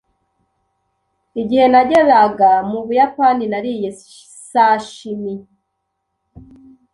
[1.41, 3.89] Igihe nageraga mu Buyapani nariye
[4.49, 5.33] sashimi.